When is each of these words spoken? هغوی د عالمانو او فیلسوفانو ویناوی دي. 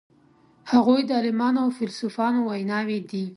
هغوی 0.71 1.01
د 1.05 1.09
عالمانو 1.17 1.59
او 1.63 1.69
فیلسوفانو 1.77 2.39
ویناوی 2.49 2.99
دي. 3.11 3.23